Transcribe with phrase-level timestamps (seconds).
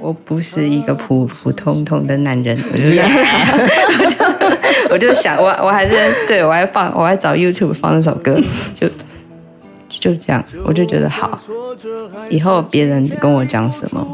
[0.00, 3.08] 我不是一个普普通通的男人，我就这样，
[4.00, 4.16] 我就
[4.94, 5.94] 我就想，我我还是
[6.26, 8.40] 对我还放，我还找 YouTube 放那首歌，
[8.74, 8.88] 就
[9.88, 11.38] 就这样，我就觉得好，
[12.28, 14.06] 以后别人跟我讲什么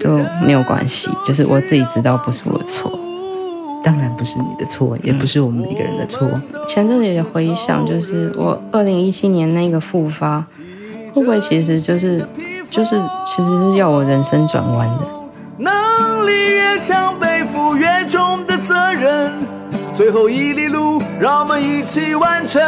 [0.00, 2.90] 都没有关系，就是我自己知道不是我的错，
[3.84, 6.28] 当然不是你的错，也不是我们每个人的错。
[6.66, 10.44] 前阵子也回想，就是我二零一七年那个复发，
[11.12, 12.26] 会不会其实就是。
[12.70, 15.06] 就是，其实是要我人生转弯的。
[15.56, 19.32] 能力越强，背负越重的责任。
[19.94, 22.62] 最后一里路，让我们一起完成。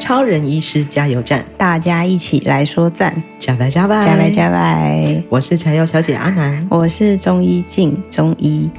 [0.00, 5.22] 超人医师加油站，大家一起来说赞，加拜加拜，加拜加拜。
[5.28, 8.70] 我是柴油小姐阿南，我是中医静，中医，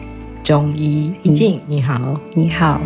[0.44, 2.00] 中医一静，你好，
[2.34, 2.80] 你好。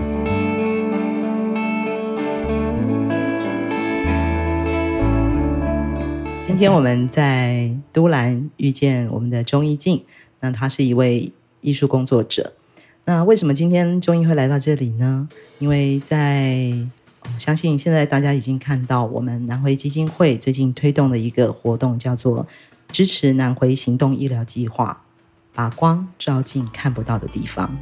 [6.60, 10.04] 今天我们在都兰遇见我们的钟一静，
[10.42, 12.52] 那他是一位艺术工作者。
[13.06, 15.26] 那为什么今天钟一会来到这里呢？
[15.60, 16.70] 因为在
[17.24, 22.46] 我相信现在大家已经看到，我们南回基金会最近推动的一个活动，叫做
[22.90, 25.02] 支持南回行动医疗计划，
[25.54, 27.74] 把光照进看不到的地方。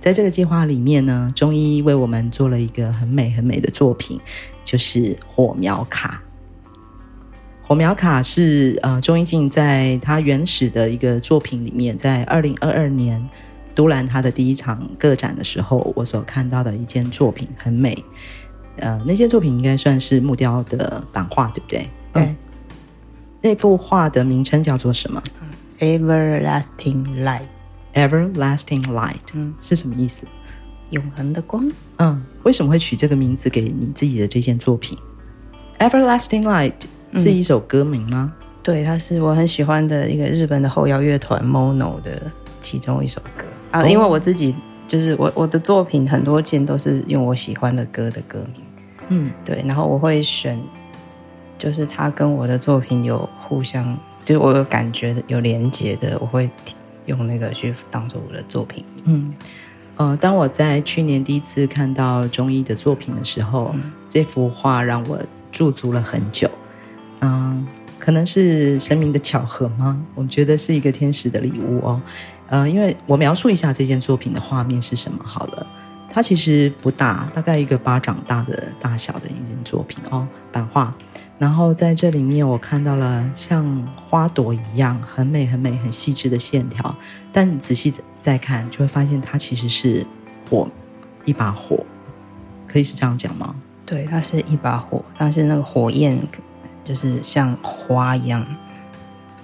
[0.00, 4.18] 在这个计划里面呢，钟一为我们做了一个很美很美的作品，
[4.64, 6.22] 就是火苗卡。
[7.66, 13.20] 火苗卡是呃，钟一静在他原始的一个作品里面，在二零二二年
[13.74, 18.04] 都兰他的第一场个展的时候，我所看到的一件作品很美。
[18.76, 21.90] 呃，那件作品应该算是木雕的版画，对不对？
[22.12, 22.22] 对。
[22.22, 22.36] 嗯，
[23.42, 25.20] 那幅画的名称叫做什么
[25.80, 27.46] ？Everlasting Light。
[27.94, 29.16] Everlasting Light。
[29.32, 30.20] 嗯，是什么意思？
[30.90, 31.68] 永恒的光。
[31.96, 34.96] 嗯，为什么会取这个名字给你自己的这件作品
[35.80, 36.74] ？Everlasting Light。
[37.16, 38.32] 是一首歌名吗？
[38.38, 42.22] 嗯，对，它是我很喜欢的一个日本的后摇乐团 Mono 的
[42.60, 43.82] 其中一首歌啊。
[43.82, 44.54] 哦，因为我自己
[44.88, 48.64] 就是我我的作品很多件都是用我喜欢的歌的歌名，
[49.08, 50.60] 嗯，对，然后我会选，
[51.58, 56.50] 就是它跟我的作品有互相，就是我有感觉的有连接的，我会
[57.06, 58.84] 用那个去当做我的作品。
[59.04, 59.32] 嗯，
[59.96, 65.18] 呃，当我在去年第一次看到中医的作品的时候，嗯，这幅画让我
[65.52, 66.50] 驻足了很久。
[68.06, 70.00] 可能是神明的巧合吗？
[70.14, 72.00] 我觉得是一个天使的礼物哦。
[72.46, 75.66] 呃，因为我描述一下这件作品的画面是什么好了。
[76.08, 80.94] 它其实不大，大概一个巴掌大的大小的一件作品哦，版画。
[81.36, 83.66] 然后在这里面，我看到了像
[84.08, 86.94] 花朵一样很美、很美、很细致的线条。
[87.32, 87.92] 但你仔细
[88.22, 90.06] 再看，就会发现它其实是
[90.48, 90.68] 火，
[91.24, 91.84] 一把火，
[92.68, 93.52] 可以是这样讲吗？
[93.84, 96.16] 对，它是一把火，但是那个火焰。
[96.86, 98.46] 就是像花一样，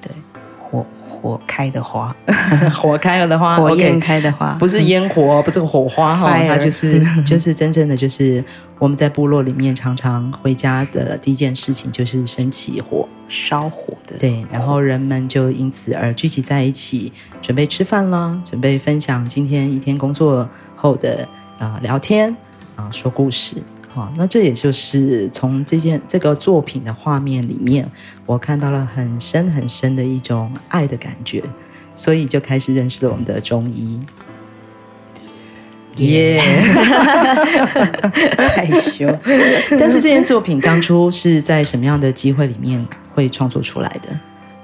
[0.00, 0.10] 对，
[0.58, 2.14] 火火开的花，
[2.74, 8.42] 火开了的花，火焰开的花，不是烟火，嗯、不是火花哈，它就是 就是真正的就是
[8.78, 21.28] 我们在部落里面常常回家的第一件事情就是升起火，烧火的，对，然后人们就因此而聚集在一起，准备吃饭啦，准备分享今天一天工作后的
[21.58, 22.30] 啊、呃、聊天
[22.76, 23.56] 啊、呃、说故事。
[23.94, 27.86] 好，那这也就是从这件这个作品的画面里面，
[28.24, 31.44] 我看到了很深很深的一种爱的感觉，
[31.94, 34.00] 所以就开始认识了我们的中医。
[35.96, 36.40] 耶，
[38.38, 39.06] 害羞。
[39.78, 42.82] 但是这件作品当初是在什么样的机会里面
[43.14, 44.08] 会创作出来的？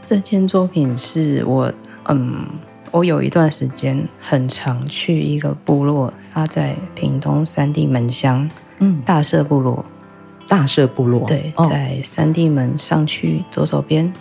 [0.07, 1.71] 这件作品是我，
[2.07, 2.47] 嗯，
[2.91, 8.51] 我有一段时间很常去一个部落，它在屏东三地门乡。
[8.81, 9.85] 嗯，大社部落，
[10.47, 14.13] 大社部落，对，在三地门上去左手边，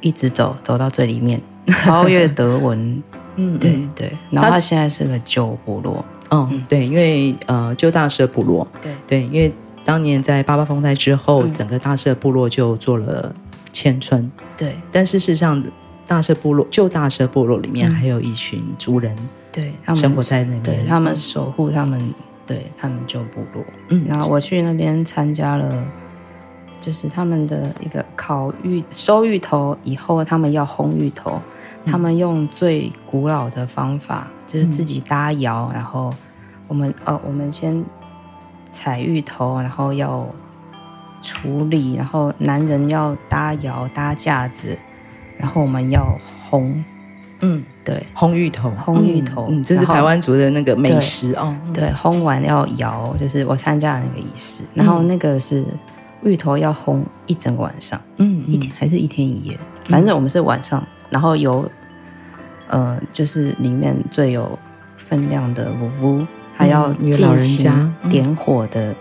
[0.00, 1.40] 一直走，走到最里面，
[1.82, 3.02] 超越德文，
[3.36, 4.12] 嗯，对对。
[4.30, 6.66] 然后他现在是个旧部落，嗯，嗯。
[6.68, 8.92] 对，因为呃，旧大社部落，对。
[9.06, 9.52] 对，因为
[9.84, 13.34] 当年在八八风灾之后，嗯，整个大社部落就做了
[13.72, 14.76] 迁村，对。
[14.92, 15.62] 但事实上，
[16.06, 19.16] 大社部落旧大社部落里面还有一群族人，
[19.50, 21.98] 对，他们生活在那边，对他们守护他们。
[22.46, 25.84] 对他们就部落，嗯，然后我去那边参加了，
[26.80, 31.40] 就是他们的一个烤芋收芋头以后，他们要烘芋头，
[31.84, 36.12] 嗯，他们用最古老的方法，就是自己搭窑，嗯，然后
[36.68, 37.84] 我们哦，我们先
[38.70, 40.26] 采芋头，然后要
[41.22, 44.78] 处理，然后男人要搭窑搭架子，
[45.38, 46.18] 然后我们要
[46.50, 46.82] 烘。
[47.44, 51.54] 嗯，对，烘芋头，烘芋头，嗯，这是台湾族的那个美食哦。
[51.74, 54.62] 对，烘完要摇，就是我参加的那个仪式。
[54.72, 55.62] 然后那个是
[56.22, 59.58] 芋头要烘一整个晚上，嗯，一天还是一天一夜？
[59.84, 61.70] 反正我们是晚上，然后有
[62.68, 64.58] 呃，就是里面最有
[64.96, 65.70] 分量的
[66.00, 66.26] 五屋，
[66.56, 68.96] 他要进行点火的，嗯、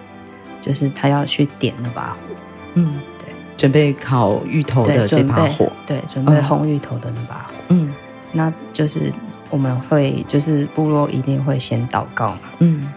[0.59, 2.35] 就是他要去点那把火。
[2.73, 7.53] 嗯，对，准备烤芋头的这把火，对，准备烘芋头的那把火。
[7.69, 7.93] 嗯，
[8.33, 9.13] 那就是
[9.50, 12.39] 我们会，就是部落一定会先祷告嘛。
[12.59, 12.91] 嗯。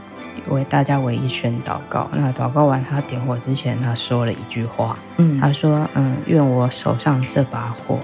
[0.48, 2.08] 为大家围一圈祷告。
[2.12, 4.96] 那祷告完，他点火之前，他说了一句话。
[5.16, 7.98] 嗯，他说：“嗯，愿我手上这把火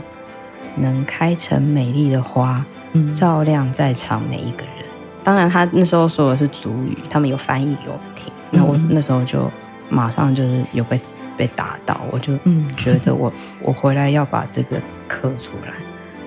[0.75, 2.65] 能开成美丽的花，
[2.95, 4.85] 嗯，照亮在场每一个人。”
[5.23, 8.33] 当然，他那时候说的是族语，他们有翻译给我们听。
[8.51, 9.49] 那我那时候就
[9.89, 11.01] 马上就是有被
[11.37, 15.75] 被打到，我就嗯觉得我我回来要把这个刻出来，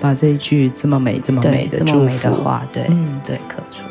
[0.00, 3.86] 把这一句这么美这么美的这么美的话，对，嗯，对，刻出来。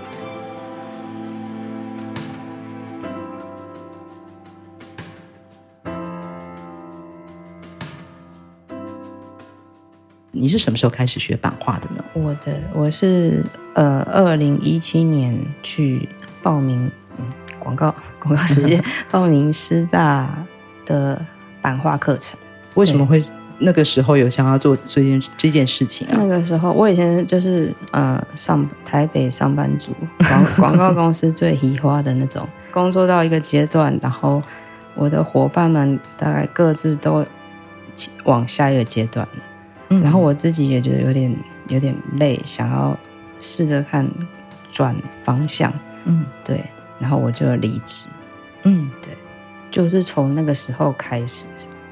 [10.31, 12.03] 你是什么时候开始学版画的呢？
[12.13, 13.43] 我的我是
[13.73, 16.07] 呃，二零一七年去
[16.43, 17.25] 报名，嗯，
[17.57, 20.29] 广告 广告时间 报名师大
[20.85, 21.19] 的
[21.61, 22.37] 版画课程。
[22.75, 23.19] 为什么会
[23.59, 26.15] 那个时候有想要做这件这件事情啊？
[26.17, 29.95] 那个时候我以前就是呃上台北上班族，
[30.27, 34.41] 广 广告公司最喜花的那种，工作到一个阶段，然后
[34.93, 37.25] 我的伙伴们大概各自都
[38.25, 39.27] 往下一个阶段。
[39.87, 41.33] 然后我自己也觉得有点
[41.69, 42.97] 有点累，想要
[43.39, 44.05] 试着看
[44.69, 45.71] 转方向，
[46.05, 46.65] 嗯，对，
[46.99, 48.07] 然后我就离职，
[48.63, 49.15] 嗯，对，
[49.69, 51.45] 就是从那个时候开始，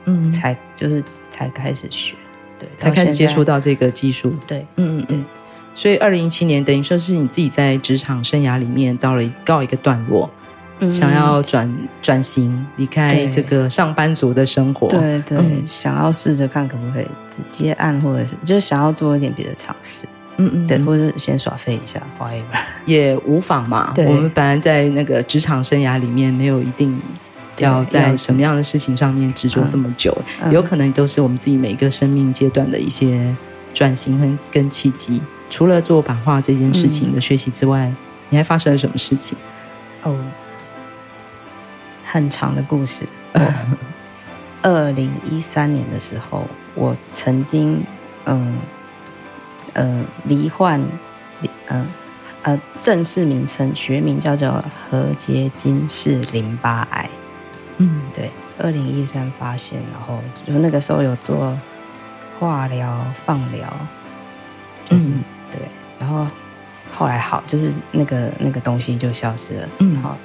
[0.06, 1.02] 嗯，才就是
[1.36, 2.16] 才开始学，
[2.60, 5.26] 对，才开始接触到这个技术，对，嗯嗯嗯，
[5.74, 10.30] 所以二零一七年等于说是你自己在职场生涯里面到了告一个段落。
[10.92, 23.94] 想要转转型，离开这个上班族的生活，对对，嗯、想要试着看可不可以直接按，或者是就是想要做一点别的尝试，嗯嗯，对，或者是先耍废一下，花一把也无妨嘛。
[23.96, 27.00] 对，我们本来在那个职场生涯里面，没有一定
[27.58, 33.36] 要在什么样的事情上面执着这么久，嗯、有可能都是我们自己每一个生命阶段的一些
[33.74, 35.22] 转型跟跟契机。
[35.50, 37.96] 除了做版画这件事情的学习之外，嗯、
[38.30, 39.38] 你还发生了什么事情？
[40.04, 40.18] 哦。
[42.06, 43.04] 很长的故事。
[44.62, 47.84] 二零一三年的时候，我曾经
[48.26, 48.58] 嗯
[49.74, 50.80] 呃罹患
[51.70, 51.88] 嗯
[52.44, 57.10] 呃正式名称学名叫做何结晶式淋巴癌。
[57.78, 61.58] 嗯，对，二零一三发现，然后就那个时候有做
[62.40, 63.68] 化疗、放疗，
[64.90, 65.60] 就是、嗯、对，
[66.00, 66.28] 然后
[66.96, 69.70] 后来好，就是那个那个东西就消失了。
[69.80, 70.18] 嗯，好。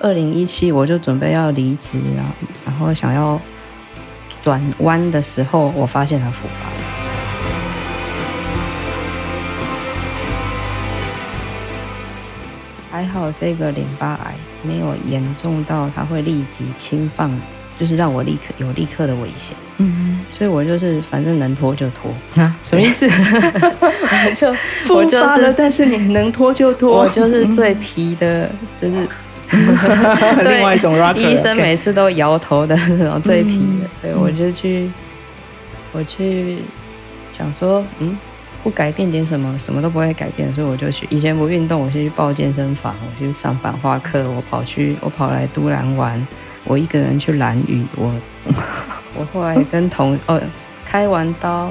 [0.00, 2.32] 二零一七，我就准备要离职，然后
[2.66, 3.40] 然后想要
[4.42, 6.74] 转弯的时候，我发现它复发了。
[12.90, 17.30] 还好这个淋巴癌没有严重到他会立即侵犯，
[17.78, 19.56] 就是让我立刻有立刻的危险。
[19.78, 22.10] 嗯，所以我就是反正能拖就拖。
[22.42, 23.06] 啊，什么意思？
[23.10, 24.54] 我就
[24.94, 28.50] 我就是，但是你能拖就拖，我就是最皮的，
[28.80, 29.08] 就是。
[30.42, 34.90] 另外一种 rocker，医生每次都摇头的那种 最皮的，所以、嗯、我就去，
[35.92, 36.62] 我去
[37.30, 38.16] 想说，嗯，
[38.64, 41.06] 不改变点什么，什么都不会改变，所以我就去。
[41.10, 46.26] 以前不运动，我先去报健身房，我去上版画课，我跑去，我跑来都兰玩，
[46.64, 48.12] 我一个人去兰屿，我
[49.14, 50.40] 我后来跟同 哦
[50.82, 51.70] 开完刀，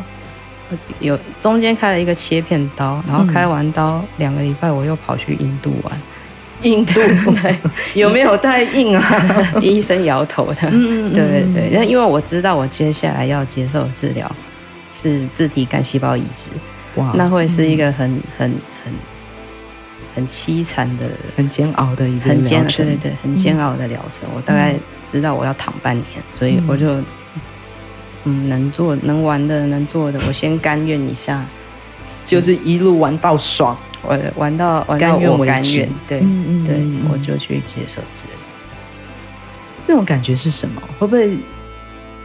[0.99, 6.01] 有中间开了一个切片刀，然后开完刀两个礼拜，我又跑去印度玩。
[6.61, 6.93] 印度
[7.41, 7.57] 对
[7.93, 9.03] 有没有带印啊？
[9.59, 10.61] 医生摇头的。
[10.69, 14.33] 嗯嗯对对对，那因为我知道我接下来要接受治疗
[14.93, 16.49] 是自体干细胞移植，
[16.95, 18.51] 哇，那会是一个很很
[18.83, 18.93] 很
[20.15, 24.29] 很凄惨的、很煎熬的一个很煎对对对很煎熬的疗程。
[24.29, 27.01] 嗯、我大概知道我要躺半年，所以我就
[28.25, 31.43] 嗯能做能玩的能做的，我先甘愿一下，
[32.23, 33.77] 就是一路玩到爽。
[34.05, 38.35] 我玩到玩到我甘愿，对，嗯嗯对，我就去接受治疗。
[39.87, 40.81] 那种感觉是什么？
[40.99, 41.37] 会不会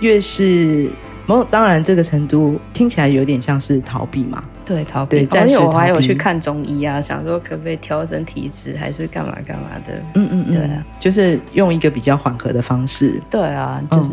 [0.01, 0.91] 越是
[1.25, 4.43] 某当然这个程度听起来有点像是逃避嘛？
[4.69, 5.27] 对，逃避。
[5.33, 9.95] 而且我还有去看中医啊，想说可不可以调整体质，还是干嘛干嘛的？
[10.15, 13.21] 嗯嗯，对啊，就是用一个比较缓和的方式。
[13.31, 14.11] 对啊，就是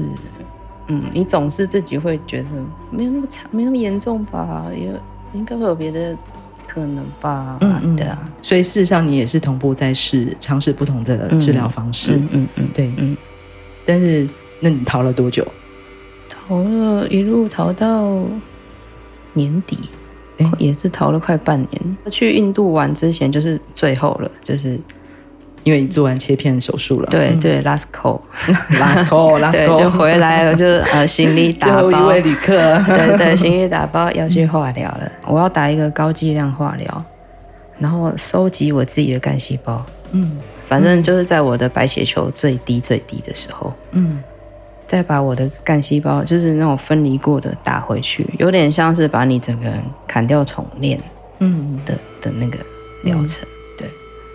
[0.87, 2.47] 嗯，你总是自己会觉得
[2.89, 4.65] 没有那么长，没那么严重吧？
[4.73, 4.93] 也
[5.33, 6.17] 应该会有别的。
[6.67, 13.15] 可能吧，嗯嗯，对啊，所以事实上你也是同步在试尝试不同的治疗方式，嗯嗯嗯，对，嗯。
[13.85, 14.27] 但是
[14.59, 15.47] 那你逃了多久？
[16.27, 18.25] 逃了一路逃到
[19.31, 19.87] 年底，
[20.57, 21.97] 也是逃了快半年。
[22.09, 24.79] 去印度玩之前就是最后了，就是
[25.63, 27.07] 因为你做完切片手术了。
[27.09, 31.89] 对对，last call，last call，last call， 就回来了，就呃行李打包。
[31.89, 35.11] 最后一位旅客，对对，行李打包要去化疗了。
[35.27, 37.05] 我要打一个高剂量化疗，
[37.79, 39.83] 然后收集我自己的干细胞。
[40.11, 43.73] 嗯，反正就是在我的白血球最低最低的时候。
[43.91, 44.21] 嗯。
[44.95, 50.97] 再把我的干细胞，就是那种分离过的打回去，有点像是把你整个人砍掉重练，
[51.39, 52.57] 嗯的的那个
[53.03, 53.43] 疗程。
[53.43, 53.89] 嗯、对，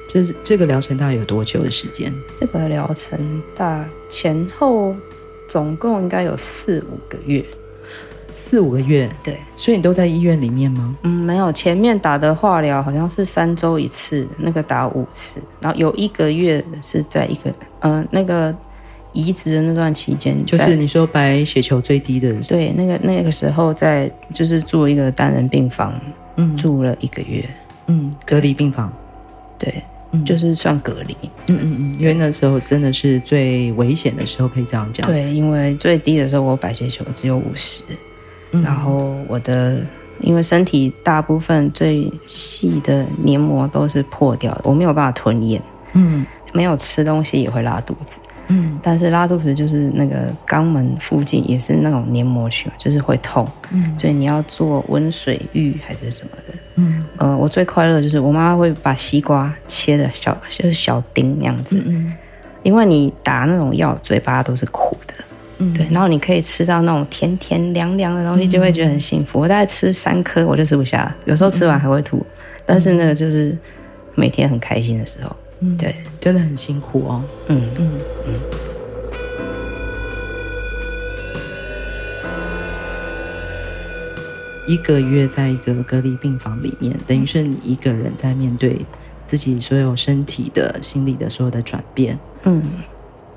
[0.06, 2.12] 这这个疗程大概有多久的时间？
[2.38, 4.94] 这个疗程大前后
[5.48, 7.42] 总共应该有四五个月，
[8.34, 9.10] 四五个月。
[9.24, 10.94] 对，所以你都在医院里面吗？
[11.04, 18.54] 嗯，没有，前面打的化疗好像是三周一次，那个打五次，然后有一个月是在一个，嗯、呃，那个。
[19.12, 25.92] 移植的那段期间，就是你说白血球最低的，对，那个那个时候在就是住一个单人病房，
[26.36, 27.44] 嗯，住了一个月，
[27.86, 28.92] 嗯，隔离病房，
[29.58, 37.82] 对，嗯，就是算隔离，嗯嗯嗯，因为那时候真的是最危险的时候，可以这样讲，对，因为最低的时候我白血球只有五十，
[38.52, 39.84] 嗯，然后我的
[40.20, 45.60] 因为身体大部分最细的黏膜都是破掉的，我没有办法吞咽，
[45.94, 48.18] 嗯，没有吃东西也会拉肚子。
[48.52, 53.47] 嗯，但是拉肚子就是那个肛门附近也是那种黏膜区，就是会痛。
[53.71, 56.54] 嗯，所以你要做温水浴还是什么的。
[56.75, 61.76] 嗯，呃，我最快乐就是我妈妈会把西瓜切的小，就是小丁那样子。
[61.87, 62.12] 嗯，嗯，
[62.64, 65.14] 因为你打那种药，嘴巴都是苦的。
[65.59, 69.38] 嗯，对，然后你可以吃到那种甜甜凉凉的东西，就会觉得很幸福。
[69.38, 72.16] 嗯，我大概吃三颗我就吃不下，有时候吃完还会吐。
[72.16, 72.26] 嗯，
[72.66, 73.57] 但是那个就是
[74.16, 75.37] 每天很开心的时候。
[75.60, 77.22] 嗯，对，真的很辛苦哦。
[77.48, 77.90] 嗯嗯
[78.26, 78.34] 嗯。
[84.66, 88.84] 一个月在一个隔离病房里面，等于是你一个人在面对
[89.26, 92.18] 自己所有身体的、心理的所有的转变。
[92.44, 92.62] 嗯，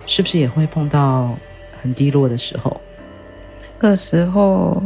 [0.05, 1.35] 是不是也会碰到
[1.81, 2.79] 很低落的时候？
[3.79, 4.81] 那个时候。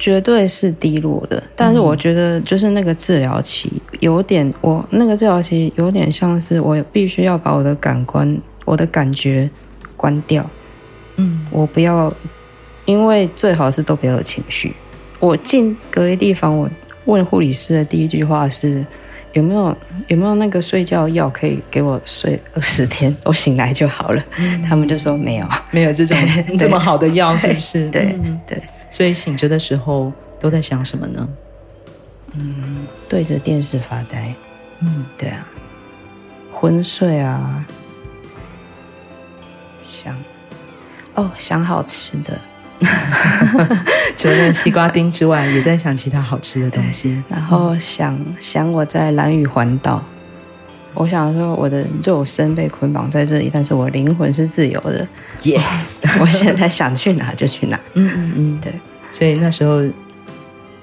[0.00, 9.48] 绝对是低落的，但是我觉得就是那个治疗期有点，我那个治疗期有点像是我必须要把我的感官、我的感觉
[9.98, 10.48] 关掉，
[11.16, 12.10] 嗯，我不要，
[12.86, 14.74] 因为最好是都不要有情绪。
[15.18, 16.66] 我进隔离地方，我
[17.04, 18.82] 问护理师的第一句话是
[19.34, 19.76] 有没有
[20.08, 24.24] 有没有那个睡觉药可以给我睡二十天， 我醒来就好了。
[24.38, 26.16] 嗯，他们就说没有，没有这种
[26.58, 27.86] 这么好的药，是不是？
[27.90, 28.56] 对对。
[28.56, 31.28] 对所以醒着的时候都在想什么呢？
[32.34, 34.32] 嗯，对着电视发呆。
[34.80, 35.46] 嗯，对啊，
[36.52, 37.64] 昏睡啊，
[39.84, 40.16] 想
[41.14, 42.38] 哦，想好吃的
[44.16, 47.22] 除了西瓜丁之外，也在想其他好吃的东西。
[47.28, 50.02] 然后想想我在兰屿环岛，
[50.94, 55.06] 我想说我的肉身被捆绑在这里，但是我灵魂是自由的。
[55.42, 57.78] Yes， 我现在想去哪就去哪。
[57.94, 58.72] 嗯嗯嗯，对。
[59.12, 59.82] 所以那时候，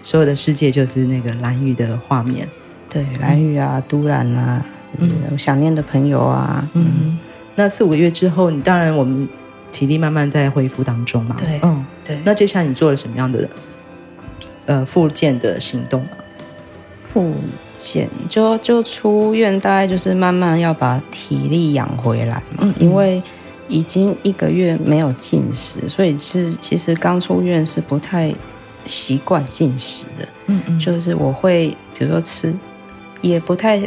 [0.01, 2.47] 所有的世界就是那个蓝雨的画面。
[2.89, 4.65] 对，蓝雨啊，都兰啊，
[4.97, 6.67] 嗯，想念的朋友啊。
[6.73, 7.19] 嗯，嗯，
[7.55, 9.27] 那四五个月之后，你当然我们
[9.71, 11.35] 体力慢慢在恢复当中嘛。
[11.37, 12.17] 对，嗯，对。
[12.23, 13.47] 那接下来你做了什么样的
[14.65, 16.17] 呃复健的行动啊？
[16.97, 17.33] 复
[17.77, 23.21] 健就就出院，大概就是慢慢要把体力养回来嘛，嗯，因为。
[23.69, 28.33] 已经一个月没有进食，所以是其实刚出院是不太
[28.85, 30.25] 习惯进食的。
[30.45, 32.55] 嗯嗯，就是我会比如说吃，
[33.19, 33.77] 也不太，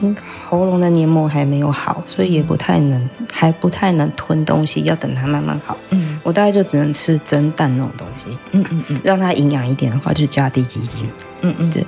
[0.00, 0.14] 嗯，
[0.46, 5.74] 喉咙的黏膜还没有好，所以也不太能，还不太能吞东西，要等它慢慢好。
[5.88, 8.36] 嗯，我大概就只能吃蒸蛋那种东西。
[8.50, 11.08] 嗯嗯嗯，让它营养一点的话，就加低基金。
[11.40, 11.82] 嗯嗯，对。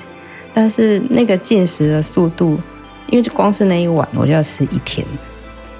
[0.59, 2.59] 但是那个进食的速度，
[3.09, 5.07] 因为就光是那一碗，我就要吃一天。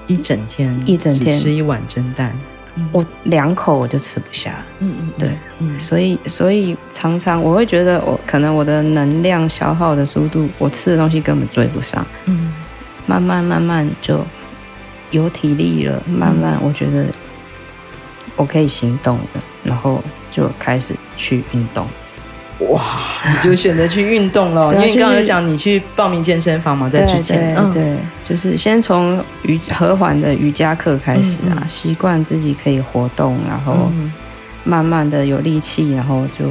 [0.05, 2.31] 一整天，一整天吃一碗蒸蛋，
[2.91, 4.63] 我两口我就吃不下。
[4.77, 12.05] 嗯嗯，对，嗯，所以所以常常我会觉得我可能我的能量消耗的速度，我吃的东西根本追不上。
[12.25, 12.53] 嗯，
[13.07, 14.23] 慢慢慢慢就
[15.09, 17.07] 有体力了，慢慢我觉得
[18.35, 21.87] 我可以行动了，然后就开始去运动。
[22.59, 22.83] 哇！
[23.23, 27.97] 你就选择去运动了，因为你刚刚有讲你去报名健身房嘛，在之前，对，对，对，
[28.27, 33.91] 就是先从瑜和缓的瑜伽课开始啊，嗯、习惯自己可以活动，然后
[34.63, 36.45] 慢慢的有力气，然后就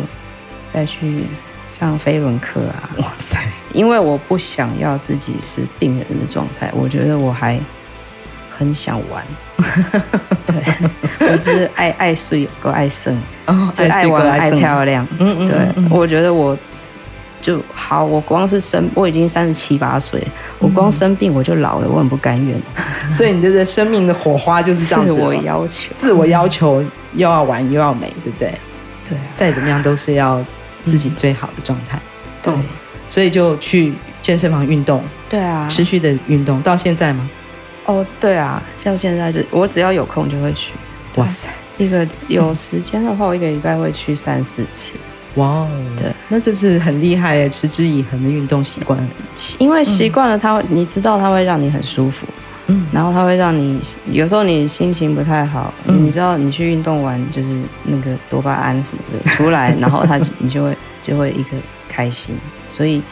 [0.68, 1.25] 再去
[1.70, 2.90] 上飞轮课啊。
[2.98, 3.38] 哇塞！
[3.72, 7.60] 因为我不想要自己是病人的状态，我觉得我还
[8.56, 9.25] 很想玩。
[10.62, 15.06] 对， 我就就是爱爱睡够爱生，哦，就爱玩爱漂亮。
[15.18, 15.56] 嗯嗯，对，
[15.90, 16.56] 我觉得我
[17.40, 20.22] 就好，我光是生，我已经三十七八岁，
[20.58, 22.60] 我光生病我就老了，我很不甘愿。
[23.12, 26.82] 所以你的生命的火花就是这样子，自我要求，自我要求
[27.14, 28.52] 又要玩又要美，对不对？
[29.08, 30.44] 对，再怎么样都是要
[30.84, 32.00] 自己最好的状态。
[32.42, 32.52] 对，
[33.08, 35.02] 所以就去健身房运动。
[35.28, 37.28] 对啊，持续的运动到现在吗？
[37.86, 40.72] 哦，对啊，像现在就我只要有空就会去。
[41.16, 44.90] 哇塞，一个有时间的话，我一个礼拜会去三四次。
[45.36, 48.98] 哇哦，对，那这是很厉害诶，持之以恒的运动习惯。
[49.58, 52.26] 因为习惯了，它会，你知道它会让你很舒服。
[52.66, 60.76] 嗯，然后它会让你有时候你心情不太好，你知道你去运动完就是那个多巴胺什么的出来， 然后它你就会
[61.06, 61.50] 就会一个
[61.88, 62.34] 开心，
[62.68, 63.02] 所以。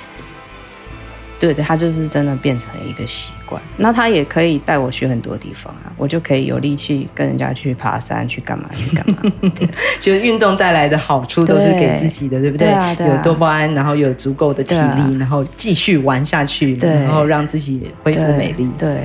[1.45, 3.61] 对的，他就是真的变成一个习惯。
[3.77, 9.17] 那他也可以带我去很多地方啊，我就可以有力气跟人家去爬山，去干嘛去干嘛。
[9.55, 9.69] 对，
[10.01, 12.69] 就是运动带来的好处都是给自己的，对，对不对？
[12.69, 18.67] 对啊，对啊，有多巴胺，然后有足够的体力，啊、然后继续玩下去，然后让自己恢复美丽。
[18.79, 19.05] 对。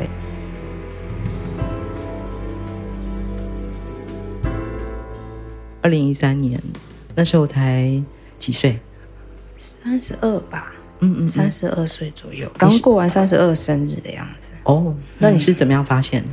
[5.82, 6.62] 二零一三年
[7.16, 8.02] 那时候才
[8.38, 8.78] 几岁？
[9.58, 10.72] 三十二吧。
[11.00, 14.50] 嗯嗯，三十二岁左右，刚过完三十二生日的样子。
[14.64, 16.30] 哦，那你是怎么样发现的？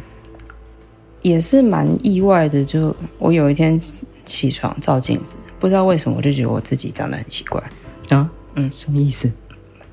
[1.23, 3.81] 也是蛮意外的，就我有一天
[4.25, 7.63] 起床照镜子，不知道为什么我就觉得我自己长得很奇怪
[8.11, 8.31] 啊。
[8.55, 9.31] 嗯，什么意思？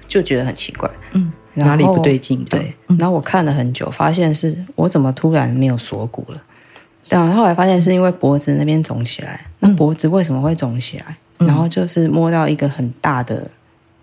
[0.07, 0.89] 就觉得很奇怪。
[1.13, 2.43] 嗯，哪里不对劲？
[2.45, 2.73] 对。
[2.99, 6.41] 然后我看了很久，发现是我怎么突然没有锁骨了？
[7.09, 9.45] 但后后来发现是因为脖子那边肿起来。
[9.59, 11.17] 那脖子为什么会肿起来？
[11.37, 13.49] 然后就是摸到一个很大的。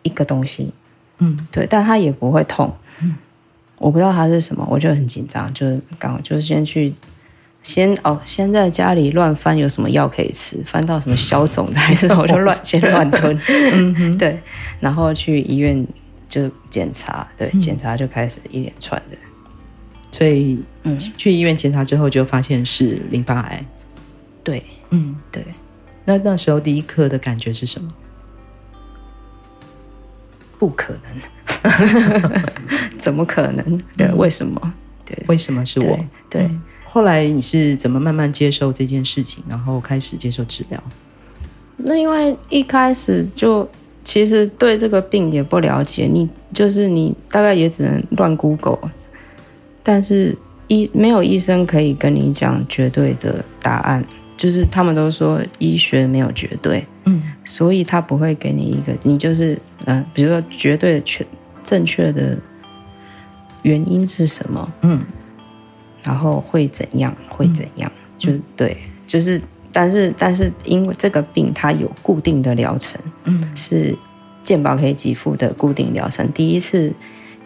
[0.02, 0.72] 一个东西，
[1.18, 3.14] 嗯，对，但它也不会痛，嗯，
[3.78, 6.92] 我不知道它是什么，我就很紧张，就是刚好就是先去，
[7.62, 14.38] 先哦，先在家里乱翻有什么药可以吃，翻到什么消肿的还是我就乱先乱吞， 嗯，对，
[14.80, 15.86] 然后去医院
[16.28, 19.16] 就检查，对，检查就开始一连串的，
[20.10, 23.64] 所以嗯，去医院检查之后就发现是淋巴癌，
[24.42, 25.44] 对，嗯，对，
[26.04, 27.92] 那那时候第一刻的感觉是什么？
[30.60, 32.42] 不可能，
[32.98, 33.82] 怎么可能？
[33.96, 34.74] 对，为什么？
[35.06, 35.98] 对，为什么是我？
[36.28, 36.50] 对，对。
[36.84, 40.78] 后来你是怎么慢慢接受这件事情，然后开始接受治疗？
[41.78, 43.66] 那因为一开始就
[44.04, 48.90] 其实对这个病也不了解，你就是你大概也只能乱 Google，
[49.82, 50.36] 但是
[50.68, 54.04] 医没有医生可以跟你讲绝对的答案，
[54.40, 56.82] 就是他们都说医学没有绝对。
[57.04, 59.52] 嗯，所以他不会给你一个，你就是
[59.84, 61.26] 嗯、呃，比如说绝对的确
[61.62, 62.38] 正确的
[63.60, 64.72] 原因是什么？
[64.80, 65.02] 嗯，
[66.02, 67.14] 然后会怎样？
[67.28, 67.92] 会怎样？
[67.94, 69.38] 嗯、就是对，就是
[69.70, 73.94] 但是但是因为这个病它有固定的疗程，嗯，是
[74.42, 76.26] 健保可以给付的固定疗程。
[76.32, 76.90] 第一次。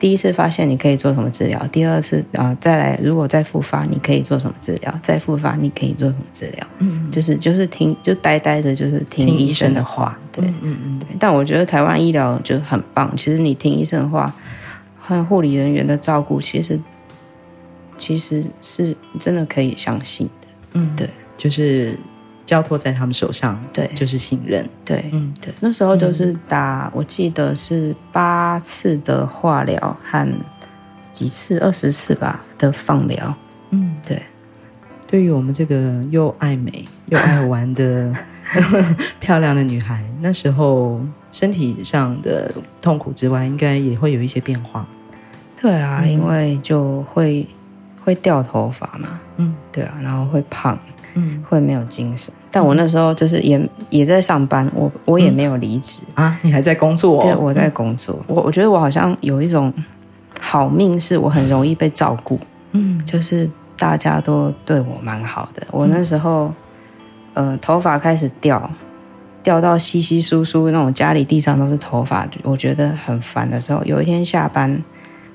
[0.05, 10.99] 第一次发现你可以做什么治疗，第二次啊、呃、再来，如果再复发你可以做什么治疗，再复发你可以做什么治疗，嗯，就是就是听就呆呆的，就是听医生的话，对，嗯嗯。
[10.99, 11.07] 对。
[11.19, 14.31] 但我觉得台湾医疗就很棒，其实你听医生的话，
[15.01, 16.79] 和护理人员的照顾，其实
[17.97, 21.99] 其实是真的可以相信的，嗯，对，就是。
[22.46, 25.52] 交托在他们手上，对，就是信任，对，嗯，对。
[25.61, 30.28] 那时候就是打，嗯、我记得是八次的化疗和
[31.12, 33.35] 几次二十次吧的放疗，
[33.70, 34.22] 嗯，对。
[35.07, 38.12] 对于我们这个又爱美又爱玩的
[39.20, 42.52] 漂亮的女孩，那时候身体上的
[42.83, 44.85] 痛苦之外，应该也会有一些变化。
[45.61, 47.46] 对啊，嗯、因为就会
[48.04, 50.76] 会掉头发嘛，嗯，对啊，然后会胖。
[51.14, 56.38] 嗯，会没有精神，但我那时候就是也也在上班，我我也没有离职、嗯、啊。
[56.42, 57.22] 你还在工作、哦？
[57.22, 58.18] 对，我在工作。
[58.27, 59.72] 我我觉得我好像有一种
[60.40, 62.38] 好命，是我很容易被照顾。
[62.72, 63.48] 嗯，就是
[63.79, 65.64] 大家都对我蛮好的。
[65.70, 66.53] 我那时候，
[67.35, 68.68] 呃，头发开始掉，
[69.44, 74.83] 掉到稀稀疏疏那种，家里地上都是头发，我觉得很烦的时候，有一天下班，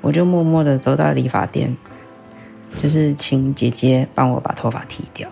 [0.01, 1.73] 我就默默的走到理发店，
[2.81, 5.29] 就是请姐姐帮我把头发剃掉。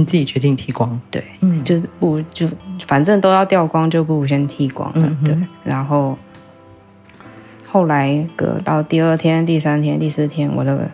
[0.00, 2.48] 你自己决定剃光，对，嗯，就是不就
[2.86, 5.38] 反正都要掉光，就不如先剃光了，嗯、哼对。
[5.62, 6.16] 然后
[7.66, 10.90] 后来隔到第二天、第三天、第四天，我的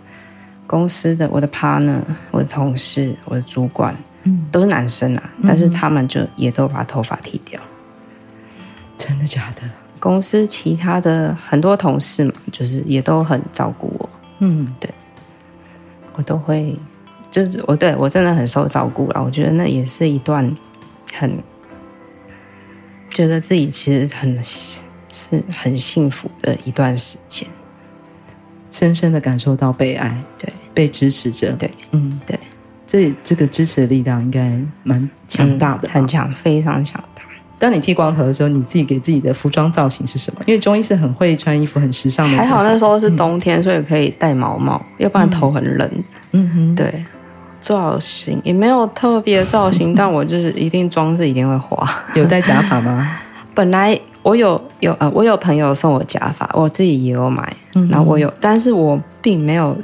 [0.67, 7.61] 公司的我的 partner、我的同事、我的主管，嗯，都是男生啊，嗯、但是他们就也都把头发剃掉。
[8.99, 9.63] 真的假的？
[10.01, 14.09] 公司其他的很多同事嘛，就是也都很照顾我，
[14.41, 14.91] 嗯，对，
[16.15, 16.77] 我都会。
[17.37, 19.23] 就是我对我真的很受照顾了。
[19.23, 20.57] 我觉得那也是一段
[21.13, 21.31] 很
[23.11, 27.47] 觉得自己其实很是很幸福的一段时间，
[28.71, 32.39] 深深的感受到被爱，对，被支持着，对，嗯，对，
[32.87, 37.23] 这这个支持的力量应该蛮强大的，嗯，很强，非常强大。
[37.59, 40.41] 当你剃光头的时候，你自己给自己的服装造型是什么？
[40.47, 42.37] 因为中医是很会穿衣服、很时尚的。
[42.39, 45.91] 还好那时候是冬天，嗯、所以可以戴毛帽，要不然头很冷。
[46.33, 47.05] 嗯哼，对，
[47.67, 51.85] 造型也没有特别造型， 但我就是一定妆是一定会化。
[52.15, 53.19] 有戴假发吗？
[53.55, 57.53] 本来我有有呃，我有朋友送我假发，我自己也有买。
[57.75, 59.77] 嗯，然后我有，但是我并没有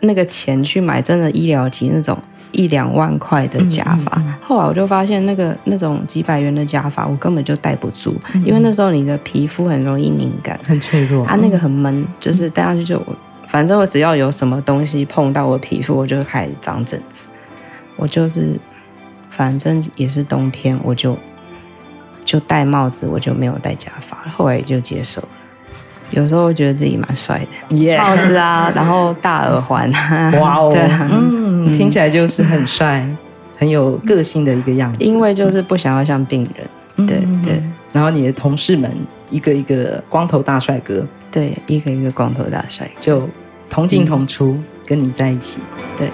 [0.00, 2.18] 那个钱去买真的医疗级那种。
[2.52, 8.14] 一两万块的假发，嗯嗯嗯，后来我就发现那个那种几百元的假发，我根本就戴不住，
[8.46, 12.98] 因为那时候你的皮肤很容易敏感，很脆弱，它那个很闷，就是戴上去就，
[13.46, 17.28] 反正我只要有什么东西碰到我皮肤，我就开始长疹子。
[17.96, 18.58] 我就是，
[19.30, 21.16] 反正也是冬天，我就
[22.24, 25.28] 就戴帽子，我就没有戴假发，后来也就接受了。
[26.10, 29.90] 有时候觉得自己蛮帅的.帽子啊， 然后大耳环，
[30.40, 33.18] 哇哦，对，嗯，听起来就是很帅、嗯，
[33.58, 34.98] 很有个性的一个样子。
[35.00, 37.62] 因为就是不想要像病人，对、嗯、对。
[37.92, 38.88] 然后你的同事们
[39.30, 43.28] 一个一个光头大帅哥，对，一个一个光头大帅哥，就
[43.68, 45.60] 同进同出、嗯，跟你在一起，
[45.96, 46.10] 对。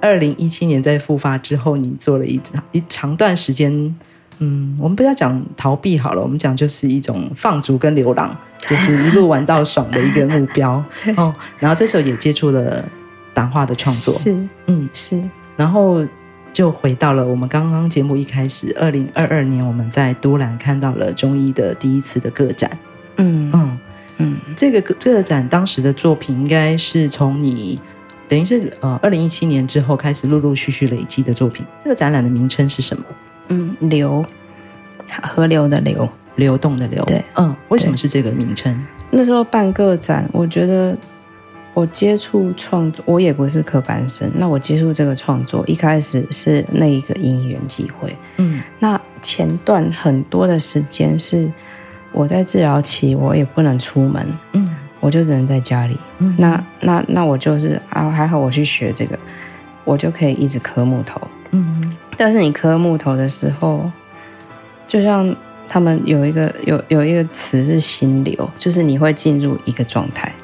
[0.00, 3.72] 二零一七年在复发之后，你做了一长一长段时间，
[4.38, 10.82] 嗯，我们不要讲逃避好了，我们讲就是一种放逐跟流浪，就是一路玩到爽的一个目标
[11.16, 11.34] 哦。
[11.58, 12.84] 然后这时候也接触了
[13.34, 15.20] 版画的创作，是，嗯，是。
[15.56, 16.06] 然后
[16.56, 22.70] 就回到了我们刚刚节目一开始，二零二二年我们在都兰看到了中医的第一次的个展，
[23.16, 23.78] 嗯嗯
[24.16, 27.78] 嗯，这个这个展当时的作品应该是从你。
[28.26, 31.62] 等于是呃，二零一七年之后开始陆陆续续累积的作品。
[31.84, 33.04] 这个展览的名称是什么？
[33.48, 34.24] 嗯，流，
[35.22, 37.04] 河流的流，流动的流。
[37.04, 38.74] 对，嗯，为什么是这个名称？
[39.10, 40.96] 那时候办个展，我觉得
[41.76, 44.26] 我接触创作，我也不是科班生。
[44.34, 48.16] 那我接触这个创作，一开始是那一个因缘机会。
[48.38, 51.46] 嗯，那前段很多的时间是
[52.12, 54.26] 我在治疗期，我也不能出门。
[54.52, 54.74] 嗯。
[54.98, 59.16] 我就只能在家里，嗯、那那那我就是啊，还好我去学这个，
[59.84, 61.20] 我就可以一直磕木头。
[61.50, 63.88] 嗯，但是你磕木头的时候，
[64.88, 65.32] 就像
[65.68, 70.34] 他们有一个有有一个词是心流，就是你会进入一个状态，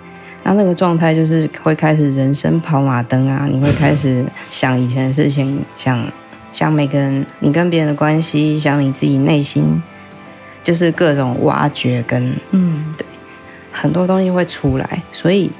[0.44, 6.04] 那那个状态就是会开始人生跑马灯啊，你会开始想以前的事情，想
[6.52, 9.82] 想每个人你跟别人的关系，想你自己内心，
[10.64, 13.06] 就是各种挖掘跟嗯对。
[13.74, 15.50] 很多东西会出来，所以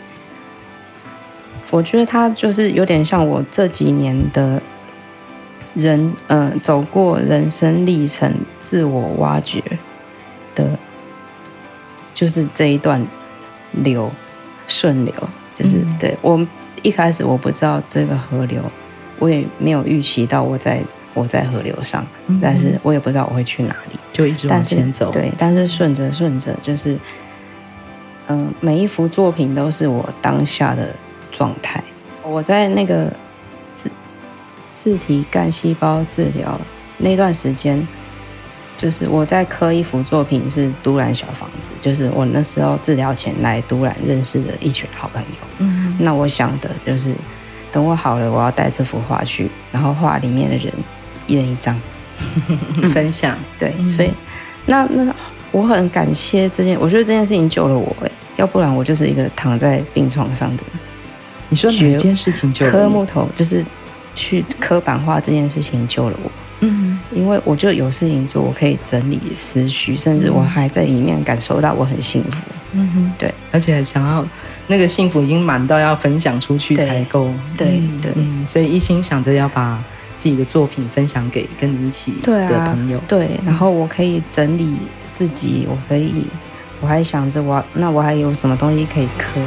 [1.71, 4.61] 我觉得他就是有点像我这几年的
[5.73, 9.63] 人，呃，走过人生历程、自我挖掘
[10.55, 10.79] 的，
[12.13, 13.03] 就是这一段
[13.71, 14.13] 流
[14.73, 15.15] 顺流，
[15.57, 16.47] 就是、嗯、对我
[16.83, 18.63] 一开始我不知道这个河流，
[19.19, 20.83] 我也没有预期到我在
[21.15, 25.11] 我在河流上、嗯，但是我也不知道我会去哪里，就一直往前走。
[25.11, 26.99] 对，但是顺着顺着就是。
[28.29, 30.95] 嗯，每一幅作品都是我当下的
[31.33, 31.83] 状态。
[32.23, 33.13] 我在那个
[33.75, 33.91] 自
[34.73, 36.59] 自体干细胞治疗
[36.99, 37.87] 那段时间，
[38.83, 45.29] 就是我在刻一幅作品，是都兰小房子，就是我那时候治疗前来都兰认识的一群好朋友。
[45.59, 47.15] 嗯，那我想的就是，
[47.71, 50.73] 等我好了，我要带这幅画去，然后画里面的人
[51.29, 51.81] 一人一张
[52.93, 53.39] 分享。
[53.59, 54.11] 对，所以
[54.67, 55.15] 那那。
[55.53, 60.65] 我很感谢这件，我觉得这件事情救了我哎，要不然我就是一个躺在病床上的。
[61.51, 62.73] 你说哪件事情救了？
[62.73, 63.63] 刻木头就是
[64.15, 66.31] 去刻版画这件事情救了我。
[66.61, 72.39] 嗯，因为我就有事情做，我可以整理思绪，甚至我还在里面感受到我很幸福。
[72.73, 74.27] 嗯哼，对，而且想要
[74.67, 77.31] 那个幸福已经满到要分享出去才够。
[77.57, 79.83] 对对，嗯，所以一心想着要把
[80.19, 82.99] 自己的作品分享给跟你一起的朋友。
[83.07, 84.77] 对啊，对，然后我可以整理。
[85.15, 86.27] 自己，我可以，
[86.81, 89.39] 我还想着我，那我还有什么东西可以刻？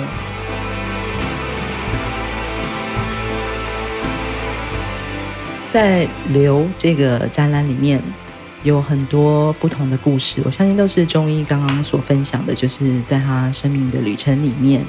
[5.76, 8.02] 在流这个展览里面，
[8.64, 14.86] 有很多不同的故事，我相信都是中医刚刚所分享的，就是在他生命的旅程里面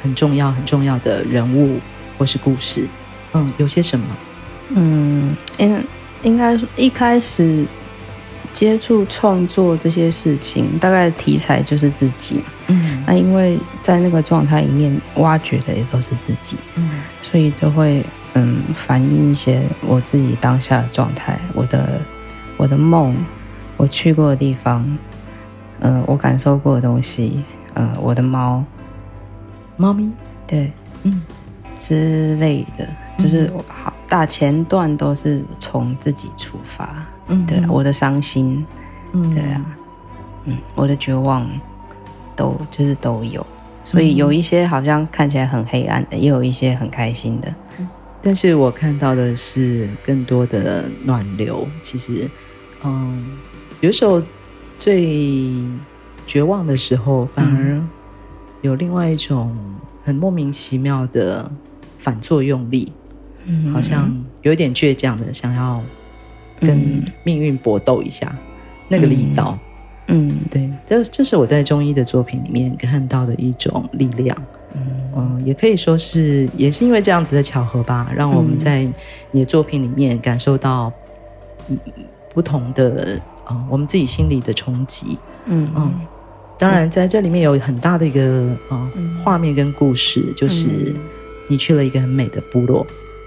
[0.00, 1.80] 很重要、很重要的人物
[2.16, 2.86] 或是故事。
[3.32, 4.06] 嗯，有些什么？
[4.68, 5.84] 嗯，应
[6.22, 7.66] 应该一开始。
[8.52, 12.40] 接触创作这些事情，大概题材就是自己。
[12.66, 22.00] 嗯，那因为在那个状态里面挖掘的也都是自己，嗯，所以就会嗯反映一些我自己当下的状态，我的
[22.56, 23.14] 我的梦，
[23.76, 24.84] 我去过的地方，
[25.80, 27.42] 嗯、呃，我感受过的东西，
[27.74, 28.64] 呃，我的猫，
[29.76, 30.10] 猫咪，
[30.46, 31.22] 对，嗯。
[31.82, 36.90] 之类的，就是好大前段都是从自己出发。
[37.28, 38.62] 嗯，对，我的伤心，
[39.12, 39.64] 嗯，对啊，
[40.44, 41.48] 嗯，我的绝望，
[42.36, 43.46] 都就是都有，
[43.82, 47.54] 所以有一些好像看起来很黑暗的，也有一些很开心的，
[48.22, 51.66] 但是我看到的是更多的暖流。
[51.82, 52.30] 其实，
[52.82, 53.38] 嗯，
[53.80, 54.22] 有时候
[54.78, 55.52] 最
[56.26, 57.80] 绝望的时候，反而
[58.62, 59.56] 有另外一种
[60.04, 61.50] 很莫名其妙的
[61.98, 62.92] 反作用力，
[63.46, 65.82] 嗯，好像有点倔强的想要。
[66.62, 68.38] 跟命运搏斗一下，嗯、
[68.86, 69.58] 那个力道，
[70.08, 74.36] 嗯，对，这这是我在中医的作品里面看到的一种力量，
[74.74, 78.86] 嗯，嗯，也可以说是，也是因为这样子的巧合吧，让我们在
[79.30, 80.92] 你的作品里面感受到
[82.32, 85.92] 不同的啊、嗯，我们自己心里的冲击，嗯嗯，
[86.58, 90.94] 当然在这里面有很大的一个啊、嗯、画面跟故事，就是
[91.48, 92.86] 你去了一个很美的部落。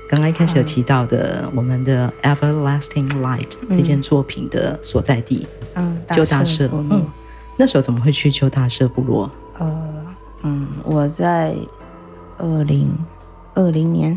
[0.10, 6.70] 刚刚一开始有提到的，我们的 Everlasting Light、嗯、这件作品的所在地，嗯，旧大社。
[6.72, 7.04] 嗯，
[7.58, 9.32] 那时候怎么会去旧大社部落？
[9.58, 9.93] 呃，
[10.44, 11.56] 嗯，我在
[12.38, 12.90] 二零
[13.54, 14.14] 二零年，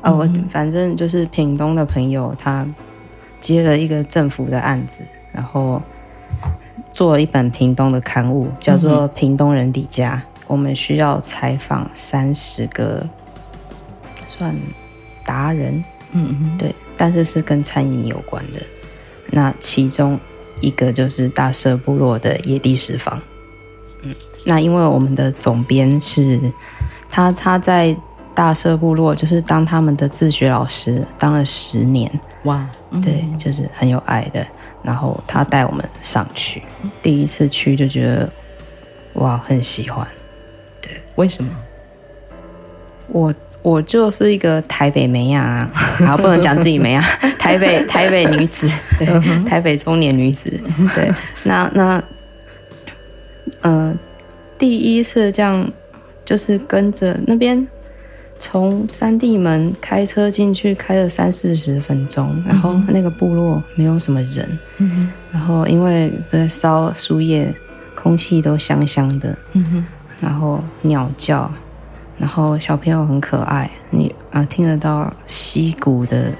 [0.00, 2.66] 啊、呃，我反正就是屏东的朋友，他
[3.40, 5.80] 接了一个政府的案子，然后
[6.92, 13.08] 做了一本屏东的刊物，叫做《屏东人底家》，嗯、我们需要采访三十个，
[14.28, 14.54] 算。
[15.28, 18.62] 达人，嗯嗯，对，但是是跟餐饮有关的。
[19.32, 20.16] 那其中
[20.60, 23.22] 一个就是大社部落的野地食坊，嗯，
[24.46, 26.40] 那因为我们的总编是
[27.10, 27.94] 他，他在
[28.32, 32.10] 大社部落就是当他们的自学老师，当了十年，
[32.44, 32.66] 哇，
[33.02, 34.46] 对，就是很有爱的。
[34.82, 36.62] 然后他带我们上去，
[37.02, 38.32] 第一次去就觉得
[39.14, 40.06] 哇，很喜欢。
[40.80, 41.50] 对，为什么？
[43.08, 43.34] 我。
[43.62, 47.02] 我就是一个台北妹啊， 然后不能讲自己妹啊，
[47.36, 50.48] 台北台北女子，对，台北中年女子，
[50.94, 51.10] 对，
[51.42, 52.00] 那那，
[53.62, 53.92] 呃，
[54.58, 55.70] 第一次这样
[56.24, 57.66] 就是跟着那边
[58.38, 67.54] 从三地门开车进去，开了三四十分钟，然后那个部落没有什么人，嗯、然后因为在烧树叶，
[67.94, 69.84] 空气都香香的，嗯、
[70.20, 71.50] 然后鸟叫。
[72.18, 76.32] 然后小朋友很可爱，你啊听得到溪谷的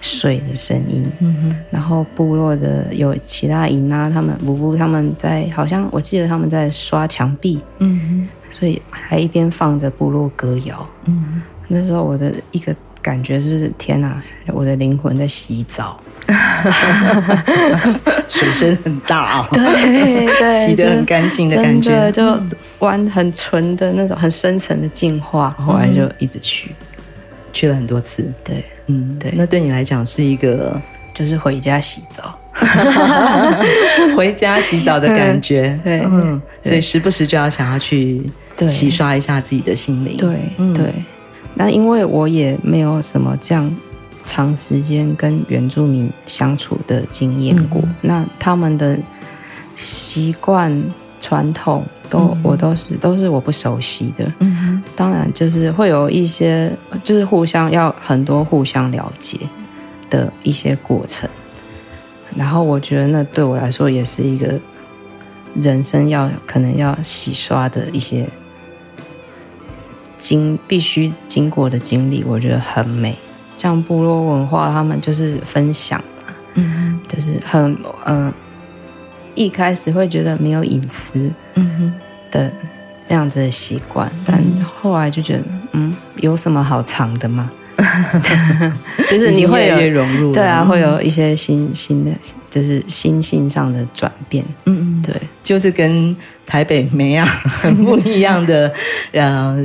[0.00, 1.54] 水的声音，嗯哼。
[1.70, 8.28] 然后部落的有其他姨妈，他们姑姑他们在，好像我记得他们在刷墙壁，嗯哼。
[8.50, 11.42] 所以还一边放着部落歌谣，嗯哼。
[11.68, 16.00] 那时候我的一个感觉是天哪，我的灵魂在洗澡。
[18.28, 22.38] 水声很大 啊，对对， 洗得很干净的感觉，就
[22.80, 25.50] 玩很纯的那种很深层的净化。
[25.58, 26.70] 后来就一直去，
[27.52, 28.30] 去了很多次。
[28.44, 29.32] 对，嗯，对。
[29.36, 30.78] 那对你来讲是一个，
[31.14, 32.38] 就是回家洗澡，
[34.14, 35.80] 回家洗澡的感觉。
[35.82, 38.20] 对，嗯，所以时不时就要想要去
[38.68, 40.16] 洗刷一下自己的心灵。
[40.16, 40.92] 对，对。
[41.54, 43.74] 那因为我也没有什么这样。
[44.20, 48.98] 长时间跟原住民相处的经验过，嗯、那他们的
[49.76, 50.76] 习惯
[51.20, 54.32] 传统都、嗯、我都是都是我不熟悉的。
[54.38, 59.38] 嗯哼，当然就是会有一些就是互相要很多互相了解
[60.10, 61.28] 的一些过程，
[62.34, 64.58] 然后我觉得那对我来说也是一个
[65.54, 68.28] 人生要可能要洗刷的一些
[70.18, 73.16] 经必须经过的经历，我觉得很美。
[73.56, 77.72] 像部落文化，他们就是分享嘛，嗯，就是很
[78.04, 78.34] 嗯、呃，
[79.38, 81.92] 一开始会觉得没有隐私，嗯
[82.30, 82.50] 的
[83.06, 87.50] 那样子的习惯，嗯、但后来就觉得，嗯，有什么好藏的吗？
[89.08, 92.10] 就是你会有融入，对啊，会有一些新新的，
[92.50, 98.72] 就是心性上的转变，嗯嗯，对，就是跟台北没样很不一样的，
[99.12, 99.56] 呃，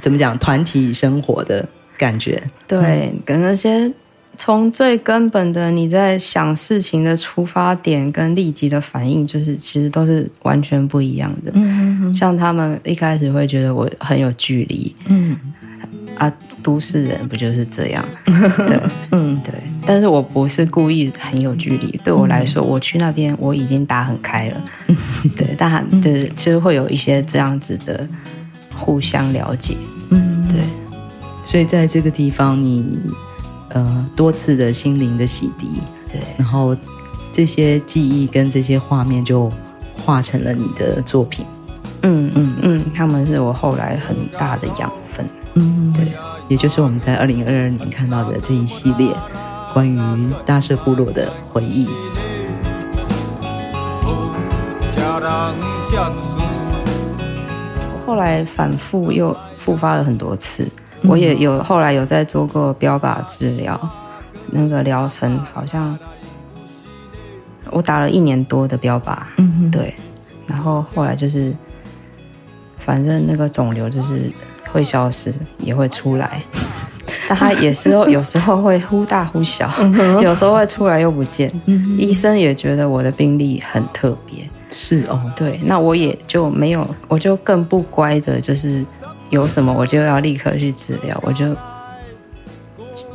[0.00, 1.64] 怎么讲，团体生活的。
[2.00, 2.42] 感觉。
[2.66, 3.92] 对，跟那些
[4.40, 11.52] 从最根本的你在想事情的出发点跟立即的反应，就是其实都是完全不一样的。
[12.14, 15.36] 像他们一开始会觉得我很有距离，嗯，
[16.16, 18.02] 啊，都市人不就是这样？
[18.24, 18.80] 对，
[19.12, 19.52] 嗯，对。
[19.86, 24.56] 但是我不是故意很有距离，对我来说，我去那边我已经打很开了。
[25.36, 28.08] 对，但对，就是会有一些这样子的
[28.74, 29.76] 互相了解。
[30.08, 30.62] 嗯，对。
[31.44, 32.98] 所以在这个地方，你
[33.70, 35.66] 呃多次的心灵的洗涤，
[36.10, 36.76] 对，然后
[37.32, 39.50] 这些记忆跟这些画面就
[40.04, 41.44] 化成了你的作品。
[42.02, 45.26] 嗯嗯嗯，他们是我后来很大的养分。
[45.54, 46.12] 嗯，对，
[46.48, 49.14] 也就是我们在二零二二年看到的这一系列
[49.74, 49.98] 关于
[50.46, 51.88] 大社部落的回忆。
[57.92, 60.66] 我后来反复又复发了很多次，
[61.02, 63.80] 我也有后来有在做过标靶治疗，
[64.50, 65.98] 那个疗程好像
[67.70, 69.16] 我打了一年多的标靶。
[69.36, 69.94] 嗯，对，
[70.46, 71.54] 然后后来就是。
[72.82, 74.32] 反正那个肿瘤就是
[74.72, 76.42] 会消失，也会出来，
[77.28, 79.70] 但它也是有时候会忽大忽小，
[80.22, 81.52] 有时候会出来又不见。
[81.98, 88.84] 医生也觉得我的病例很特别，是哦，对，那我也就没有，我就更不乖的，就是
[89.30, 91.56] 有什么我就要立刻去治疗，我就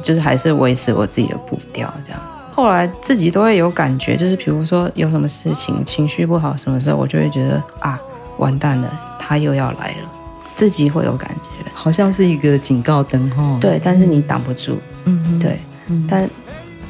[0.01, 2.19] 就是还是维持我自己的步调这样。
[2.53, 8.01] 后来自己都会有感觉，就是比如说有什么事情情绪不好什么时候，我就会觉得啊，
[8.37, 9.01] 完蛋了。
[9.19, 10.11] 他又要来了，
[10.55, 13.57] 自己会有感觉，好像是一个警告灯哈。
[13.59, 14.77] 对，但是你挡不住。
[15.05, 15.59] 嗯，对。
[15.87, 16.29] 嗯、但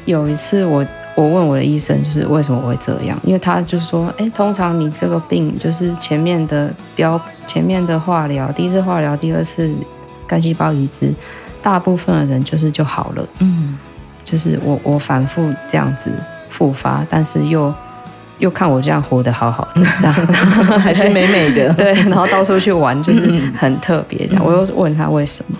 [0.04, 0.86] 有一次我，
[1.16, 3.18] 我我问我的医生，就是为什么我会这样？
[3.24, 9.68] 因为他就说，哎，通常你这个病就是前面的标，前面的化疗，第一次化疗，第二次
[10.26, 11.12] 干细胞移植，
[11.60, 13.26] 大部分的人就是就好了。
[13.40, 13.76] 嗯，
[14.24, 16.12] 就是我我反复这样子
[16.50, 17.74] 复发，但是又。
[18.38, 19.66] 又看我这样活得好好
[20.02, 20.12] 的，
[20.78, 24.44] 还是美美的， 对，然后到处去玩，就是很特别这样。
[24.44, 25.56] 我又问他为什么，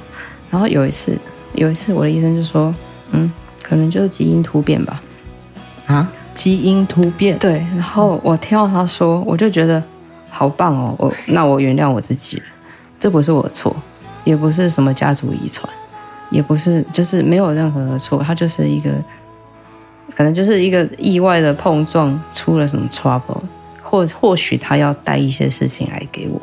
[0.50, 1.16] 然后有一次，
[1.54, 2.74] 有一次我的医生就说，
[3.12, 5.00] 嗯，可能就是基因突变吧。
[5.86, 7.38] 啊，基因突变？
[7.38, 7.64] 对。
[7.74, 9.82] 然后我听到他说，我就觉得
[10.30, 12.44] 好棒哦，我那我原谅我自己了，
[13.00, 13.74] 这不是我的错，
[14.24, 15.68] 也不是什么家族遗传，
[16.30, 18.90] 也不是，就是没有任何的错，他就是一个。
[20.14, 23.42] 可能就是一个意外的碰撞，出了什么 trouble，
[23.82, 26.40] 或或许他要带一些事情来给我，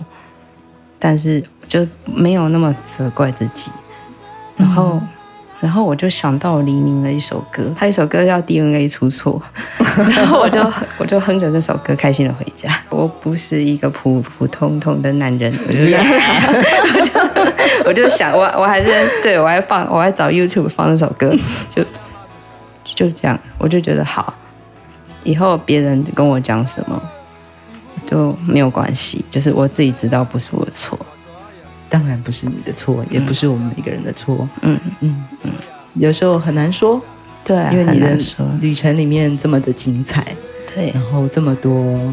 [0.99, 3.71] 但是就没有那么责怪自己。
[4.55, 5.07] 然后，嗯、
[5.63, 9.41] 然后我就想到黎明的一首歌，他一首歌叫《DNA 出错》，
[10.11, 10.59] 然后我就
[10.97, 12.69] 我就哼着这首歌开心的回家。
[12.89, 15.79] 我不是一个普普通通的男人，我就
[16.99, 17.13] 我就
[17.85, 18.91] 我就想，我我还是
[19.23, 21.33] 对我还放，我还找 YouTube 放那首歌，
[21.69, 21.81] 就。
[22.95, 24.31] 就这样，我就觉得好。
[25.23, 27.01] 以后别人跟我讲什么
[28.05, 30.99] 都没有关系，就是我自己知道不是我的错。
[31.93, 34.49] 当然不是你的错，嗯、也不是我们每个人的错。
[34.63, 35.51] 嗯嗯嗯，
[35.93, 36.99] 有时候很难说。
[37.45, 38.17] 对、啊，因为你的
[38.59, 40.35] 旅程里面这么的精彩，
[40.73, 42.11] 对，然后这么多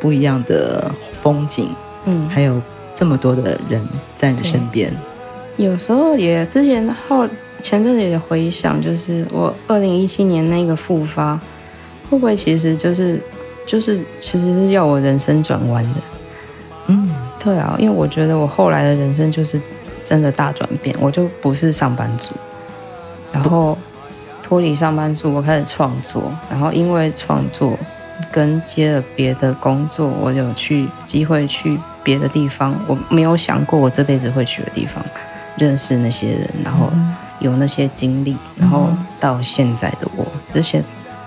[0.00, 0.90] 不一样的
[1.22, 1.68] 风景，
[2.06, 2.60] 嗯，还有
[2.96, 3.80] 这么多的人
[4.16, 4.92] 在你身边。
[5.56, 7.28] 有时候也之前后。
[7.60, 11.36] 前阵子也回想，就是我二零一七年那个复发，
[12.10, 13.22] 会不会其实就是
[13.64, 16.00] 就是其实是要我人生转弯的？
[16.88, 17.08] 嗯，
[17.42, 19.60] 对啊，因为我觉得我后来的人生就是
[20.04, 22.34] 真的大转变，我就不是上班族，
[23.32, 23.76] 然后
[24.42, 27.76] 脱离上班族，我开始创作，然后因为创作
[28.30, 35.04] 跟接了别的工作，我有去机会去别的地方，我没有想过我这辈子会去的地方，
[35.56, 36.90] 认识那些人，然后。
[37.40, 40.24] 有那些经历，然后到现在的我，
[40.54, 40.80] 这些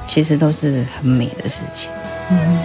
[0.06, 1.90] 其实都是很美的事情。
[2.32, 2.58] 嗯、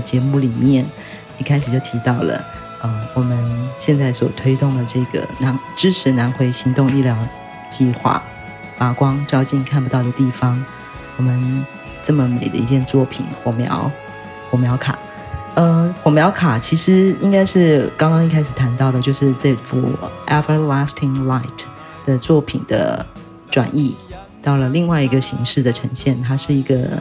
[0.00, 0.84] 节目里面，
[1.38, 2.44] 一开始就提到了，
[2.82, 3.38] 呃，我们
[3.76, 7.16] 现在所推动的这个南支持南回行动医疗。
[7.72, 8.20] 计划
[8.76, 10.60] 把光照进看不到的地方，
[11.16, 11.64] 我们
[12.02, 13.88] 这么美的一件作品火苗
[14.50, 14.98] 火苗卡，
[15.54, 19.96] 呃，火苗卡其实应该是刚刚一开始谈到的，就是这幅
[20.26, 21.62] Everlasting Light
[22.04, 23.06] 的作品的
[23.52, 23.96] 转译
[24.42, 27.00] 到了另外一个形式的呈现，它是一个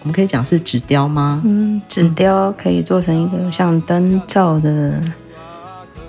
[0.00, 1.42] 我们可以讲是纸雕吗？
[1.44, 5.00] 嗯，纸雕可以做成一个像灯罩的。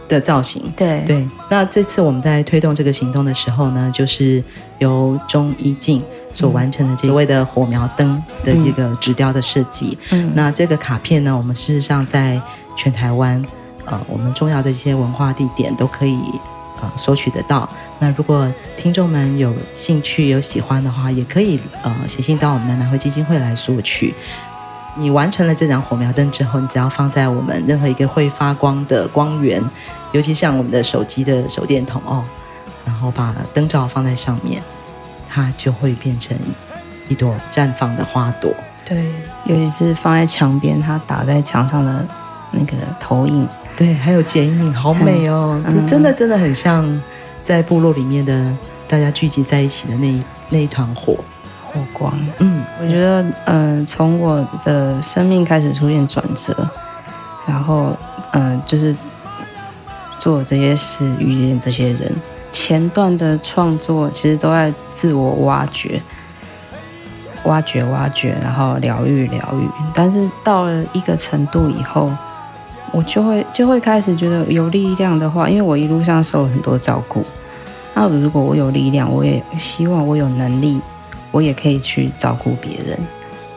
[0.07, 1.25] 的造型，对对。
[1.49, 4.43] 那这次我们在推动这个行动的时候呢，就是
[4.79, 9.97] 由中一静所完成的这所谓的火苗灯的这个纸雕的设计。
[10.09, 12.37] 嗯，那这个卡片呢，我们事实上在
[12.75, 13.41] 全台湾，
[13.85, 16.19] 呃，我们重要的一些文化地点都可以
[16.81, 17.67] 呃索取得到。
[17.99, 24.13] 那如果听众们有兴趣、有喜欢的话，也可以呃写信到我们的南回基金会来索取。
[24.95, 29.63] 你完成了这盏火苗灯之后，你只要放在我们任何一个会发光的光源，
[30.11, 32.21] 尤其像我们的手机的手电筒哦，
[32.85, 34.61] 然后把灯罩放在上面，
[35.29, 36.37] 它就会变成
[37.07, 38.53] 一朵绽放的花朵。
[38.83, 39.05] 对，
[39.45, 42.05] 尤其是放在墙边，它打在墙上的
[42.51, 43.47] 那个投影，
[43.81, 45.59] 对，还有剪影，好美哦！
[45.65, 46.85] 嗯、真的真的很像
[47.43, 48.55] 在部落里面的
[48.87, 51.17] 大家聚集在一起的那一那一团火。
[51.73, 56.55] 火光，嗯，我觉得，嗯、呃，从我的生命开始出现转折，
[57.47, 57.97] 然后，
[58.33, 58.95] 嗯、呃，就是
[60.19, 62.13] 做这些事，遇见这些人，
[62.51, 65.99] 前段的创作其实都在自我挖掘，
[67.45, 69.67] 挖掘，挖掘，然后疗愈，疗愈。
[69.91, 72.11] 但是到了一个程度以后，
[72.91, 77.23] 我就会就会开始觉得有力量的话，因为我一路上受了很多照顾，
[77.93, 80.79] 那如果我有力量，我也希望我有能力。
[81.33, 82.99] 我也可以去照顾别人，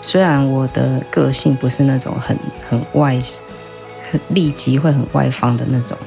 [0.01, 2.39] 虽然我的个性不是那种很
[2.70, 3.20] 很外、
[4.12, 5.99] 很立即会很外放的那种，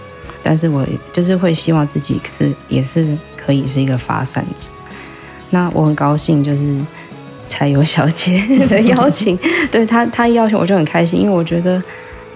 [0.42, 3.06] 但是我就是会希望自己是也是
[3.36, 4.70] 可以是一个发散者。
[5.50, 6.80] 那我很高兴，就是
[7.50, 9.38] 柴油小姐的邀请，
[9.70, 11.84] 对她她一邀请我就很开心，因为我觉得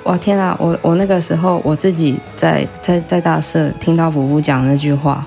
[0.03, 5.23] 哇天啊，我我那个时候我自己在在在大社听到福福讲那句话，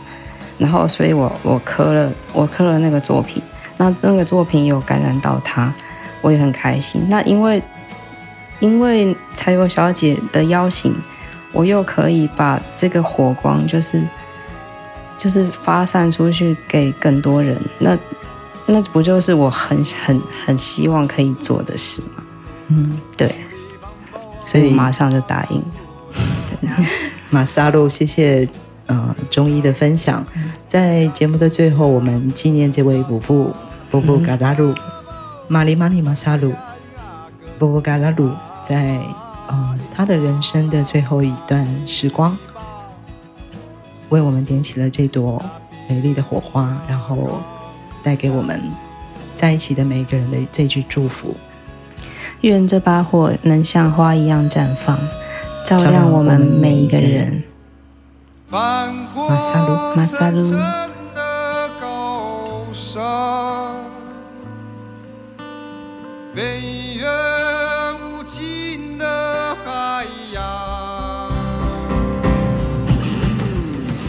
[0.58, 3.42] 然后所以我我磕了我磕了那个作品。
[3.76, 5.72] 那那个作品有感染到他，
[6.22, 7.04] 我也很开心。
[7.08, 7.60] 那因为
[8.60, 10.94] 因为柴油小姐的邀请，
[11.52, 14.00] 我又可以把这个火光，就是
[15.18, 17.56] 就是发散出去给更多人。
[17.78, 17.98] 那
[18.66, 22.22] 那不就是我很很很希望可以做的事吗？
[22.68, 23.34] 嗯，对。
[24.44, 25.62] 所以马上就答应。
[27.30, 28.48] 马萨路，谢谢。
[28.86, 30.22] 嗯，中医的分享，
[30.68, 33.50] 在节目的最后，我们纪念这位伯父
[33.90, 34.74] 波波嘎拉鲁，
[35.48, 36.52] 玛丽玛丽玛萨鲁，
[37.58, 38.30] 波波嘎拉鲁，
[38.62, 39.00] 在
[39.50, 42.36] 嗯他的人生的最后一段时光，
[44.10, 45.42] 为我们点起了这朵
[45.88, 47.40] 美丽的火花，然后
[48.02, 48.60] 带给我们
[49.38, 51.34] 在一起的每一个人的这句祝福：
[52.50, 54.98] 愿这把火能像花一样绽放，
[55.64, 57.42] 照亮我们每一个人。
[58.50, 58.60] 马
[59.40, 60.54] 萨鲁，马萨鲁。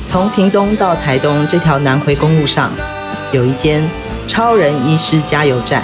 [0.05, 2.69] 从屏东到台东这条南回公路上，
[3.31, 3.81] 有一间
[4.27, 5.83] 超人医师加油站，